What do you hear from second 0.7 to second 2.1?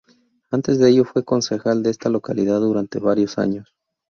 de ello, fue concejal de esta